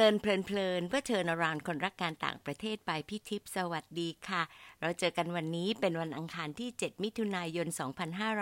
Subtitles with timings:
[0.00, 4.42] ลินเพลินเพลินเพื่อเชิญอรานคนรักการต่างประเทศไปพี่ทิพย์สวัสดีค่ะ
[4.80, 7.66] เราเจอกันวันนี้เป็นวันอังคารที่ 7 มิถุนายน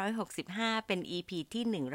[0.07, 1.87] 2565 เป็น EP ที่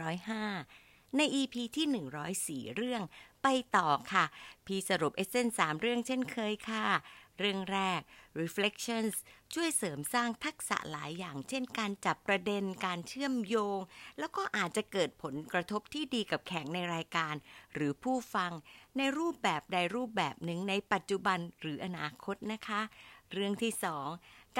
[0.43, 3.01] 105 ใน EP ที่ 104 เรื่อง
[3.43, 4.25] ไปต่อค่ะ
[4.65, 6.85] พี่สรุปเอเซนสามเรื่องเช่นเคยค่ะ
[7.39, 8.01] เรื่องแรก
[8.39, 9.15] reflections
[9.53, 13.79] ช่วยเสริมสร้างทักษะหลายอย่าง เช่น การจับประเด็น การเชื่อมโยง
[14.19, 17.35] แล้วก็อาจจะเกิดผลกระทบที่ดีกับแขกในรายการ
[17.73, 18.51] หรือผู้ฟัง
[18.97, 22.81] ในรูปแบบใดรูปแบบหนึ่งในปัจจุบันหรืออนาคตนะคะ
[23.31, 24.07] เรื่องที่สอง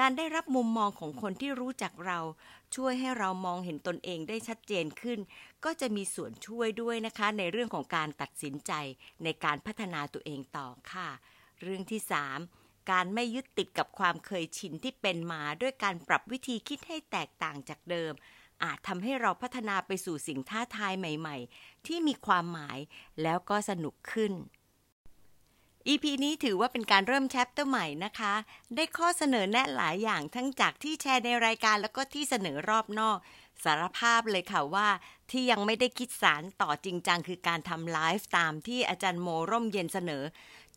[0.04, 2.20] ารได้รับมุมมองของคนที่รู้จักเรา
[2.76, 5.18] ช่วยให้เรามองเห็นตนเองได้ชัดเจนขึ้น
[5.64, 8.72] ก็จะมีส่วนช่วยด้วยนะคะ ในเรื่องของการตัดสินใจ
[9.24, 11.08] ในการพัฒนาตัวเองต่อค่ะ
[11.62, 12.38] เรื่องที่สาม
[12.90, 18.12] การไม่ยึดติดกับความเคยชินที่เป็นมาด้วยการปรับวิธีคิดให้แตกต่างจากเดิม
[18.62, 22.78] อาจทำให้เราพัฒนาไปสู่สิ่งท้าทายใหม่ ๆ ที่มีความหมาย
[23.22, 24.32] แล้วก็สนุกขึ้น
[25.88, 28.34] EP นี้ถือว่าเป็นการเริ่มแชปเตอร์ใหม่นะคะ
[28.74, 33.18] ได้ข้อเสนอแนะหลายอย่างทั้งจากที่แชร์ในรายการแล้วก็ที่เสนอรอบนอก
[33.64, 34.88] สารภาพเลยค่ะว่า
[35.30, 40.24] ที่ยังไม่ได้คิดสารต่อจริงจังคือการทำไลฟ์ตามที่อาจารย์โมร่มเย็นเสนอ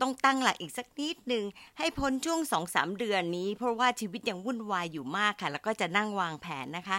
[0.02, 1.46] ต้องตั้งหลักอีกสักนิดหนึ่ง
[1.78, 6.98] ให้พ้นช่วงสองสามเดือนนี้ เพราะว่าชีวิตยังวุ่นวายอยู่มากค่ะ แล้วก็จะนั่งวางแผนนะคะ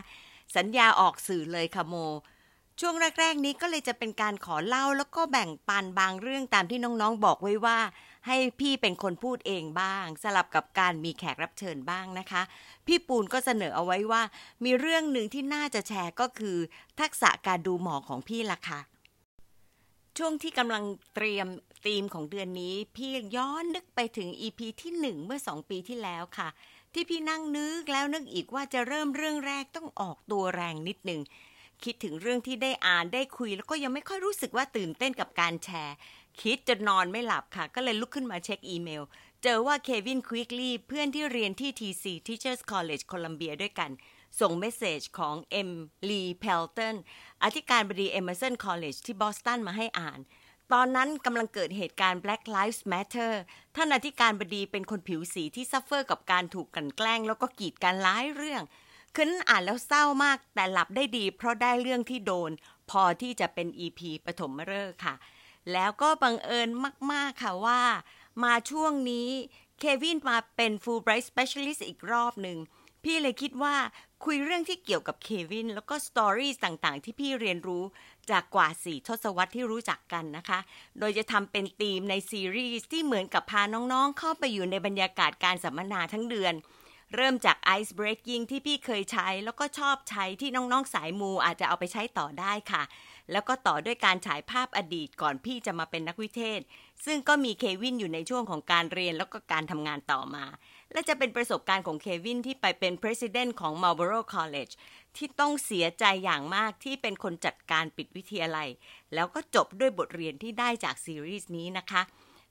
[0.57, 1.95] สัญญาออกสื่อเลยค่ะโม
[2.81, 7.79] ช่วงแรก ๆ นี้ก็เลยจะเป็นการขอเล่าแล้วก็แบ่งปันบางเรื่องตามที่น้องๆบอกไว้ว่า
[8.27, 12.43] ให้พี่เป็นคนพูดเองบ้าง สลับกับการมีแขกรับเชิญบ้างนะคะ
[12.87, 14.23] พี่ปูนก็เสนอเอาไว้ว่า
[14.65, 16.57] มีเรื่องหนึ่งที่น่าจะแชร์ก็คือ
[17.01, 18.81] ทักษะการดูหมอของพี่ล่ะค่ะ
[20.19, 20.85] ช่วงที่กำลัง
[21.15, 21.47] เตรียม
[21.85, 26.49] ธีมของเดือนนี้ พี่ย้อนนึกไปถึง EP ที่หนึ่งเมื่อสองปีที่แล้วค่ะ
[26.93, 31.21] ที่พี่นั่งนึกแล้วนึกอีกว่าจะเริ่มเรื่องแรกต้องออกตัวแรงนิดหนึ่ง
[31.85, 35.97] คิดถึงเรื่องที่ได้อ่านได้คุย แล้วก็ยังไม่ค่อยรู้สึกว่าตื่นเต้นกับการแชร์
[36.41, 39.03] คิดจนนอนไม่หลับค่ะ ก็เลยลุกขึ้นมาเช็คอีเมล
[39.43, 43.91] เจอว่าเควินควิกลี่เพื่อนที่เรียนที่ TC Teachers College โคลัมเบียด้วยกัน
[44.41, 45.71] ส่ง message ของเอ็ม
[46.09, 46.97] ลีเพลตัน
[47.43, 50.21] อธิการบดี Emerson College ที่บอสตันมาให้อ่าน
[50.73, 53.33] ตอนนั้นกำลังเกิดเหตุการณ์ Black Lives Matter
[53.77, 58.63] ท่านอธิการบดีเป็นคนผิวสีที่ suffer กับการถูกกลั่นแกล้ง แล้วก็กีดกันหลายเรื่อง
[59.21, 62.51] คืนอ่านแล้วเศร้ามากแต่หลับได้ดี เพราะได้เรื่องที่โดน
[62.91, 65.15] พอที่จะเป็น EP ปฐมฤกษ์ค่ะ
[65.73, 66.69] แล้วก็บังเอิญ
[67.13, 67.83] มาก ๆ ค่ะว่า
[68.45, 69.29] มาช่วงนี้
[69.79, 72.59] เควินมาเป็น Fulbright Specialist อีกรอบหนึ่ง
[73.05, 73.77] พี่เลยคิดว่า
[74.25, 77.85] คุยเรื่องที่เกี่ยวกับเควินแล้วก็ story ต่างๆ ที่พี่เรียนรู้
[78.31, 80.59] จากกว่าสี่ทศวรรษที่รู้จักกันนะคะ
[80.99, 86.55] โดยจะทำเป็นธีมในซีรีส์ที่เหมือนกับพาน้องๆ เข้าไปอยู่ในบรรยากาศการสัมมนาทั้งเดือน
[87.15, 92.83] เริ่มจาก Ice Breaking ที่พี่เคยใช้ แล้วก็ชอบใช้ที่น้องๆสายมูอาจจะเอาไปใช้ต่อได้ค่ะ
[93.33, 96.61] แล้วก็ต่อด้วยการฉายภาพอดีตก่อนพี่จะมาเป็นนักวิเทศ
[97.05, 100.45] ซึ่งก็มีเควินอยู่ในช่วงของการเรียนแล้วก็การทำงานต่อมา
[100.93, 104.73] และจะเป็นประสบการณ์ของเควินที่ไปเป็น President ของ Marlboro College
[105.17, 108.69] ที่ต้องเสียใจอย่างมากที่เป็นคนจัดการปิดวิทยาลัย
[109.15, 112.03] แล้วก็จบด้วยบทเรียนที่ได้จากซีรีส์นี้นะคะ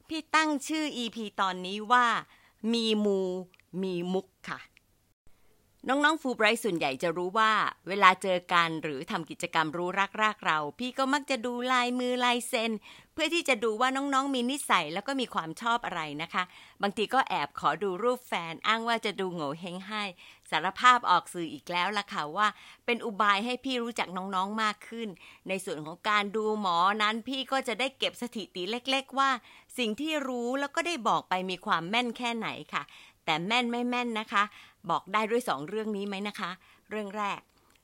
[0.08, 2.08] พี่ตั้งชื่อ EP ตอนนี้ว่า
[2.74, 3.22] มีมู
[3.82, 4.60] มีมุกค่ะ
[5.90, 7.52] น้องๆฟูไบรท์ส่วนใหญ่จะรู้ว่า
[7.88, 12.72] เวลาเจอกันหรือทำกิจกรรมรู้รักรากเรา พี่ก็มักจะดูลายมือลายเซ็น
[13.14, 16.44] เพื่อที่จะดูว่าน้องๆมีนิสัยแล้วก็มีความชอบอะไรนะคะ
[16.82, 20.04] บางทีก็แอบขอดูรูปแฟนอ้างว่าจะดูโง่เฮงให้
[20.52, 22.48] สารภาพออกสื่ออีกแล้วล่ะค่ะว่า
[22.86, 25.10] เป็นอุบายให้พี่รู้จักน้องๆมากขึ้น
[25.48, 29.30] ในส่วนของการดูหมอนั้นพี่ก็จะได้เก็บสถิติเล็ก ๆ ว่า
[29.78, 32.84] สิ่งที่รู้แล้วก็ได้บอกไปมีความแม่นแค่ไหนค่ะ
[33.28, 34.44] แต่แม่นไม่แม่นนะคะ
[34.90, 36.52] บอกได้ด้วยสองเรื่องนี้ไหมนะคะ
[36.90, 37.40] เรื่องแรก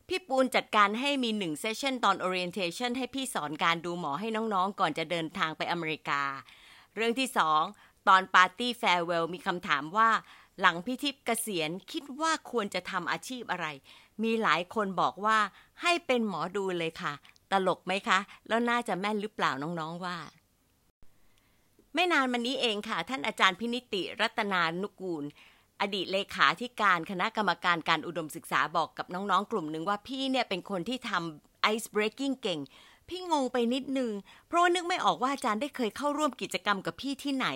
[0.07, 6.21] พี่ปูนจัดการให้มีหนึ่ง session ตอน orientation ให้พี่สอนการดูหมอให้น้องๆ ก่อนจะเดินทางไปอเมริกา
[6.95, 7.61] เรื่องที่สอง
[8.07, 10.09] ตอนปาร์ตี้ farewell มีคำถามว่า
[10.59, 13.67] หลังพิทิพย์เกษียณคิดว่าควรจะทำอาชีพอะไร
[14.23, 15.37] มีหลายคนบอกว่า
[15.81, 17.13] ให้เป็นหมอดูเลยค่ะ
[17.51, 20.17] ตลกไหมคะ แล้วน่าจะแม่นหรือเปล่าน้องๆว่า
[21.93, 25.23] ไม่นานมานี้เองค่ะ ท่านอาจารย์พินิติรัตนานุกูล
[25.81, 32.59] อดีตเลขาธิการคณะกรรมการการอุดมศึกษาบอกกับน้องๆ กลุ่มหนึ่งว่าพี่เนี่ยเป็นคนที่ทำ ice breaking เก่ง
[33.09, 34.11] พี่งงไปนิดนึง
[34.47, 37.47] เพราะว่านึกไม่ออกว่าอาจารย์ได้เคยเข้าร่วมกิจกรรมกับพี่ที่ไหน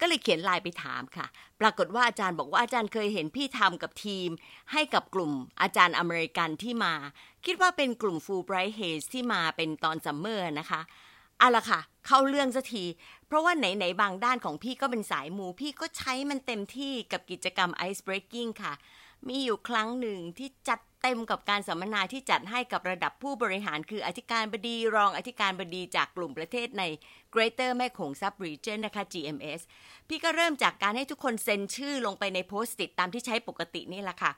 [0.00, 1.26] ก็เลยเขียนไลน์ไปถามค่ะ
[1.60, 4.28] ปรากฏว่าอาจารย์บอกว่าอาจารย์เคยเห็นพี่ทำกับทีม
[4.72, 6.94] ให้กับกลุ่มอาจารย์อเมริกันที่มา
[7.46, 10.80] คิดว่าเป็นกลุ่ม Fulbright Hays ที่มาเป็นตอนซัมเมอร์นะคะ
[11.38, 12.84] เอาละค่ะ เข้าเรื่องสักที
[13.26, 18.72] เพราะว่าไหน ๆ บางด้านของพี่ก็เป็นสายมูพี่ก็ใช้มันเต็มที่กับกิจกรรม Ice Breaking ค่ะ
[19.28, 26.82] มีอยู่ครั้งหนึ่งที่จัดเต็มกับการสัมมนาที่จัดให้กับระดับผู้บริหารคืออธิการบดีรองอธิการบดีจากกลุ่มประเทศใน
[27.34, 29.60] Greater แม่โขงซับรีเจนนะคะ GMS
[30.08, 34.32] พี่ก็เริ่มจากการให้ทุกคนเซ็นชื่อลงไปในโพสต์ติดตามที่ใช้ปกตินี่แหละค่ะ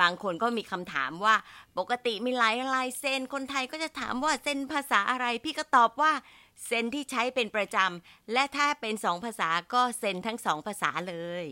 [0.00, 1.34] บางคนก็มีคำถามว่า
[1.78, 6.12] ปกติมีหลายลายเซ็นคนไทยก็จะถามว่าเซ็นภาษาอะไร พี่ก็ตอบว่า
[6.66, 11.44] เซ็นที่ใช้เป็นประจำ และถ้าเป็นสองภาษาก็เซ็นทั้งสองภาษาเลย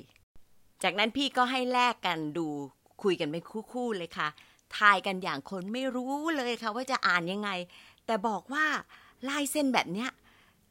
[0.83, 2.49] จากนั้นพี่ก็ให้แลกกันดู
[3.03, 3.43] คุยกันเป็น
[3.73, 4.29] คู่ๆเลยค่ะ
[4.77, 7.50] ทายกันอย่างคนไม่รู้เลยค่ะว่าจะอ่านยังไง
[8.06, 8.67] แต่บอกว่า
[9.29, 10.11] ลายเซ็นแบบเนี้ย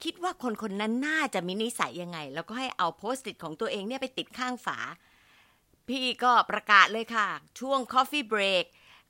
[0.03, 4.77] คิดว่าคนคนนั้นน่าจะมีนิสัยยังไง แล้วก็ให้เอาโพสต์ติดของตัวเองเนี่ยไปติดข้างฝา
[5.89, 7.27] พี่ก็ประกาศเลยค่ะ
[7.59, 8.65] ช่วง Coffee Break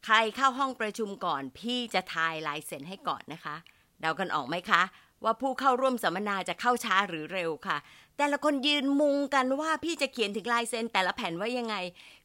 [0.06, 3.56] ใครเข้าห้องประชุมก่อน พี่จะทายลายเซ็นให้ก่อนนะคะ
[4.00, 4.82] เดากันออกไหมคะ
[5.24, 7.78] ว่าผู้เข้าร่วมสัมมนาจะเข้าช้าหรือเร็วค่ะ
[8.18, 11.76] แต่ละคนยืนมุงกันว่าพี่จะเขียนถึงลายเซ็นแต่ละแผ่นว่ายังไง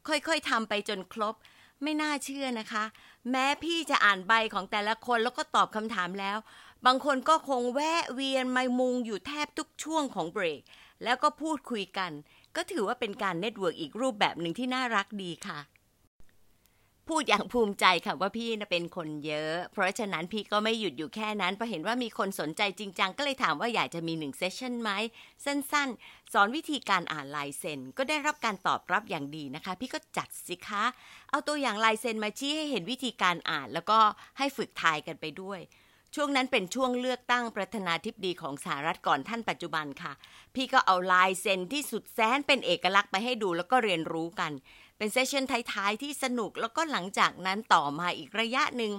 [0.07, 1.35] ค่อยๆทำไปจนครบ
[1.83, 2.83] ไม่น่าเชื่อนะคะ
[3.31, 6.37] แม้พี่จะอ่านใบของแต่ละคนแล้วก็ตอบคำถามแล้ว
[6.85, 10.61] บางคนก็คงแวะเวียนมามุงอยู่แทบทุกช่วงของเบรก
[11.03, 12.11] แล้วก็พูดคุยกัน
[12.55, 15.59] ก็ถือว่าเป็นการ network อีกรูปแบบหนึ่งที่น่ารักดีค่ะ
[17.09, 24.91] พูดอย่างภูมิใจค่ะว่าพี่นะเป็นคนเยอะ เพราะฉะนั้นพี่ก็ไม่หยุดอยู่แค่นั้นเพราะเห็นว่ามีคนสนใจจริงจังก็เลยถามว่าอยากจะมีหนึ่ง session ไหม
[25.45, 30.83] สั้นๆ สอนวิธีการอ่านลายเซ็นก็ได้รับการตอบรับอย่างดีนะคะ พี่ก็จัดสิคะ
[31.29, 33.99] เอาตัวอย่างลายเซ็นมาชี้ให้เห็นวิธีการอ่าน แล้วก็
[34.37, 35.59] ให้ฝึกทายกันไปด้วย
[36.15, 40.13] ช่วงนั้นเป็นช่วงเลือกตั้งประธานาธิบดีของสหรัฐก่อนท่านปัจจุบันค่ะ
[40.55, 44.51] พี่ก็เอาลายเซ็นที่สุดแสนเป็นเอกลักษณ์ไปให้ดูแล้วก็เรียนรู้กัน
[44.97, 45.43] เป็นเซสชัน
[45.73, 48.91] ท้ายๆที่สนุกแล้วก็หลังจากนั้นต่อมาอีกระยะหนึ่ง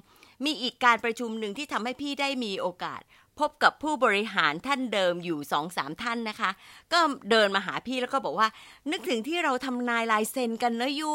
[0.45, 3.01] มีอีกการประชุมหนึ่งที่ทำให้พี่ได้มีโอกาส
[3.39, 6.51] พบกับผู้บริหารท่านเดิมอยู่สองสามท่านนะคะ
[6.93, 7.01] ก็
[7.31, 8.49] เดินมาหาพี่แล้วก็บอกว่า
[8.91, 11.15] นึกถึงที่เราทำนายลายเซ็นกันนะยู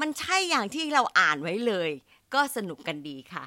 [0.00, 1.90] มันใช่อย่างที่เราอ่านไว้เลย
[2.34, 3.44] ก็สนุกกันดีค่ะ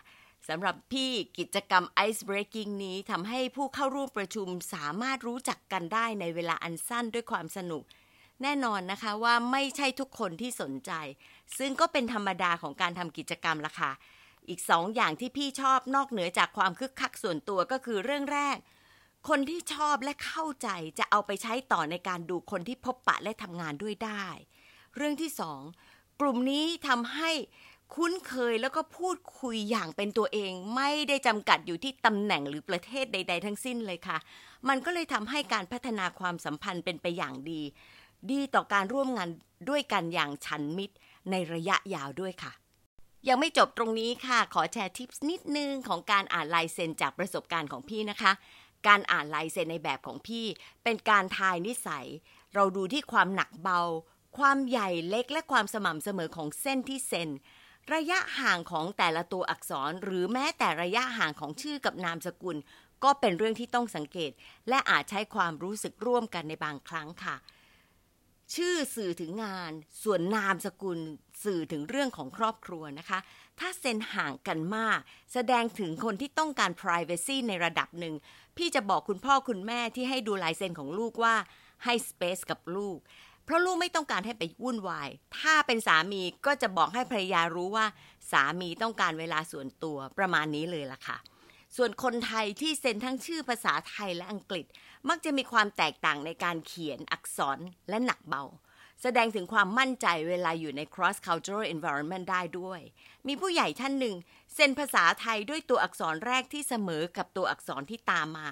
[0.50, 7.84] สำหรับพี่กิจกรรม Ice Breaking นี้ทำให้ผู้เข้าร่วมประชุมสามารถรู้จักกันได้ในเวลาอันสั้นด้วยความสนุก
[8.42, 10.92] แน่นอนนะคะว่าไม่ใช่ทุกคนที่สนใจ
[11.58, 13.92] ซึ่งก็เป็นธรรมดาของการทำกิจกรรมละค่ะ
[14.50, 18.58] อีกสองอย่างที่พี่ชอบนอกเหนือจากความคึกคักส่วนตัวก็คือเรื่องแรก
[19.30, 24.26] คนที่ชอบและเข้าใจจะเอาไปใช้ต่อในการดูคนที่พบปะและทำงานด้วยได้
[24.96, 25.62] เรื่องที่สอง
[26.22, 27.32] กลุ่มนี้ทำให้
[27.96, 34.18] คุ้นเคยแล้วก็พูดคุยอย่างเป็นตัวเอง ไม่ได้จำกัดอยู่ที่ตำแหน่งหรือประเทศใด ๆ ทั้งสิ้นเลยค่ะ
[34.68, 37.62] มันก็เลยทำให้การพัฒนาความสัมพันธ์เป็นไปอย่างดี
[38.32, 39.30] ดีต่อการร่วมงาน
[39.70, 40.96] ด้วยกันอย่างฉันมิตร
[41.32, 42.52] ในระยะยาวด้วยค่ะ
[43.28, 48.32] ยังไม่จบตรงนี้ค่ะ ขอแชร์ทิปส์นิดนึงของการอ่านลายเซ็นจากประสบการณ์ของพี่นะคะ
[48.88, 50.46] การอ่านลายเซ็นในแบบของพี่
[50.84, 52.06] เป็นการทายนิสัย
[52.54, 53.82] เราดูที่ความหนักเบา
[54.38, 57.30] ความใหญ่เล็กและความสม่ำเสมอของเส้นที่เซ็น
[57.94, 62.58] ระยะห่างของแต่ละตัวอักษร หรือแม้แต่ระยะห่างของชื่อกับนามสกุล
[63.04, 64.32] ก็เป็นเรื่องที่ต้องสังเกต
[64.70, 67.36] และอาจใช้ความรู้สึกร่วมกันในบางครั้งค่ะ
[68.56, 69.72] ชื่อสื่อถึงงาน
[70.04, 71.00] ส่วนนามสกุล
[71.44, 73.20] สื่อถึงเรื่องของครอบครัวนะคะ
[73.60, 75.00] ถ้าเซนห่างกันมาก
[75.34, 78.16] แสดงถึงคนที่ต้องการ privacy ในระดับหนึ่ง
[78.58, 81.36] พี่จะบอกคุณพ่อคุณแม่ที่ให้ดูลายเซ็นของลูกว่า
[81.84, 82.98] ให้ space กับลูก
[83.46, 85.10] เพราะลูกไม่ต้องการให้ไปวุ่นวาย
[85.40, 87.86] ถ้าเป็นสามีก็จะบอกให้ภรรยารู้ว่า
[88.32, 91.18] สามีต้องการเวลาส่วนตัวประมาณนี้เลยล่ะค่ะ
[91.76, 94.66] ส่วนคนไทยที่เซ็นทั้งชื่อภาษาไทยและอังกฤษ
[95.10, 98.44] มักจะมีความแตกต่างในการเขียนอักษรและหนักเบา
[99.02, 102.82] แสดงถึงความมั่นใจเวลาอยู่ใน cross cultural environment ได้ด้วย
[103.28, 104.16] มีผู้ใหญ่ท่านหนึ่ง
[104.56, 108.50] เซ็นภาษาไทยด้วยตัวอักษรแรกที่เสมอกับตัวอักษรที่ตามมา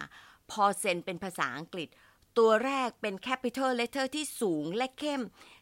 [0.51, 1.89] พอเซ็นเป็นภาษาอังกฤษ
[2.37, 5.21] ตัวแรกเป็น capital letter ที่สูงและเข้ม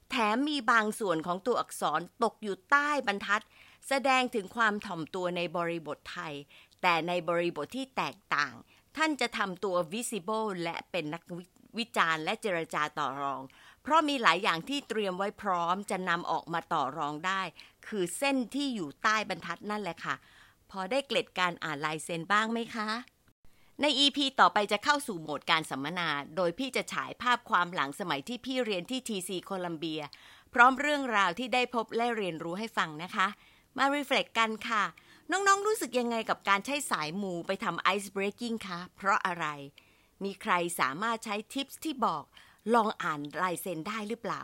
[0.10, 3.44] แถมมีบางส่วนของตัวอักษรตกอยู่ใต้บรรทัด
[3.88, 6.34] แสดงถึงความถ่อมตัวในบริบทไทย
[6.82, 8.54] แต่ในบริบทที่แตกต่าง
[8.98, 11.24] ท่านจะทำตัว visible และเป็นนัก
[11.78, 13.42] วิจารณ์และเจรจาต่อรอง
[13.82, 17.42] เพราะมีหลายอย่างที่เตรียมไว้พร้อมจะนำออกมาต่อรองได้
[17.88, 20.16] คือเส้นที่อยู่ใต้บรรทัดนั่นแหละค่ะ
[20.72, 22.90] พอได้เกล็ดการอ่านลายเซ็นบ้างไหมคะ
[23.82, 30.02] ใน EP ต่อไปจะเข้าสู่โหมดการสัมมนา โดยพี่จะฉายภาพความหลังสมัยที่พี่เรียนที่ TC โคลัมเบีย
[30.54, 33.28] พร้อมเรื่องราวที่ได้พบและเรียนรู้ให้ฟังนะคะ
[33.78, 34.84] มารีเฟล็กกันค่ะ
[35.32, 39.46] น้องๆ รู้สึกยังไงกับการใช้สายมูไปทำไอซ์เบรกิ่งคะ เพราะอะไร
[40.24, 42.24] มีใครสามารถใช้ทิปส์ที่บอก
[42.74, 44.42] ลองอ่านลายเซ็นได้หรือเปล่า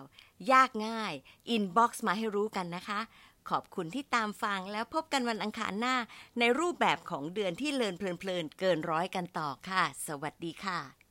[0.51, 1.13] ยากง่าย
[1.50, 2.99] inbox มาให้รู้กันนะคะ
[3.50, 5.95] ขอบคุณที่ตามฟังแล้วพบกันวันอังคารหน้า
[6.39, 11.02] ในรูปแบบของเดือนที่ learn เพลินเกินร้อยกันต่อค่ะ สวัสดีค่ะ